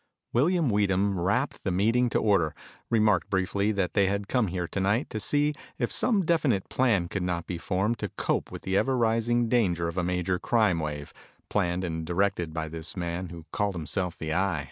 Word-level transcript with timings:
William 0.33 0.71
Weedham 0.71 1.19
rapped 1.19 1.63
the 1.63 1.69
meeting 1.69 2.09
to 2.09 2.17
order, 2.17 2.55
remarked 2.89 3.29
briefly 3.29 3.71
that 3.73 3.93
they 3.93 4.07
had 4.07 4.27
come 4.27 4.47
here 4.47 4.67
tonight 4.67 5.11
to 5.11 5.19
see 5.19 5.53
if 5.77 5.91
some 5.91 6.25
definite 6.25 6.67
plan 6.69 7.07
could 7.07 7.21
not 7.21 7.45
be 7.45 7.59
formed 7.59 7.99
to 7.99 8.09
cope 8.17 8.51
with 8.51 8.63
the 8.63 8.75
ever 8.75 8.97
rising 8.97 9.47
danger 9.47 9.87
of 9.87 9.99
a 9.99 10.03
major 10.03 10.39
crime 10.39 10.79
wave, 10.79 11.13
planned 11.49 11.83
and 11.83 12.07
directed 12.07 12.51
by 12.51 12.67
this 12.67 12.97
man 12.97 13.29
who 13.29 13.45
called 13.51 13.75
himself 13.75 14.17
the 14.17 14.33
Eye. 14.33 14.59